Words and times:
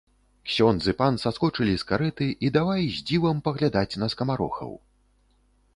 Ксёндз 0.51 0.87
і 0.93 0.95
пан 1.01 1.19
саскочылі 1.23 1.75
з 1.81 1.87
карэты 1.91 2.27
і 2.49 2.51
давай 2.57 2.81
з 2.95 3.07
дзівам 3.11 3.37
паглядаць 3.49 3.91
на 4.05 4.15
скамарохаў. 4.15 4.71